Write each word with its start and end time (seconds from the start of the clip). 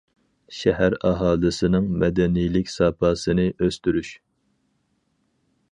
شەھەر 0.59 0.95
ئاھالىسىنىڭ 1.09 1.89
مەدەنىيلىك 2.03 2.73
ساپاسىنى 2.77 3.47
ئۆستۈرۈش. 3.67 4.15